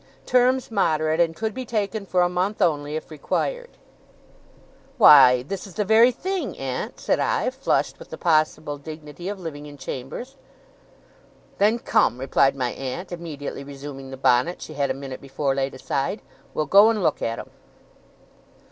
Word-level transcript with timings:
Terms 0.25 0.71
moderate, 0.71 1.19
and 1.19 1.35
could 1.35 1.53
be 1.53 1.63
taken 1.63 2.07
for 2.07 2.23
a 2.23 2.27
month 2.27 2.59
only, 2.59 2.95
if 2.95 3.11
required. 3.11 3.69
'Why, 4.97 5.43
this 5.43 5.67
is 5.67 5.75
the 5.75 5.85
very 5.85 6.11
thing, 6.11 6.57
aunt!' 6.57 6.99
said 6.99 7.19
I, 7.19 7.51
flushed 7.51 7.99
with 7.99 8.09
the 8.09 8.17
possible 8.17 8.79
dignity 8.79 9.29
of 9.29 9.39
living 9.39 9.67
in 9.67 9.77
chambers. 9.77 10.37
'Then 11.59 11.77
come,' 11.77 12.19
replied 12.19 12.55
my 12.55 12.71
aunt, 12.71 13.11
immediately 13.11 13.63
resuming 13.63 14.09
the 14.09 14.17
bonnet 14.17 14.59
she 14.59 14.73
had 14.73 14.89
a 14.89 14.95
minute 14.95 15.21
before 15.21 15.53
laid 15.53 15.75
aside. 15.75 16.23
'We'll 16.55 16.65
go 16.65 16.89
and 16.89 17.03
look 17.03 17.21
at 17.21 17.37
'em. 17.37 17.51